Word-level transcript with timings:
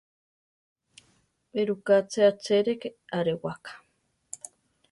¿Éruka 1.61 1.95
tze 2.09 2.21
achere 2.31 2.73
ke 2.81 2.89
arewaka? 3.17 3.71